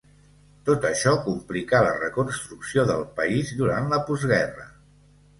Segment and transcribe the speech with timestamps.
[0.67, 4.65] Tot això complicà la reconstrucció del país durant la postguerra.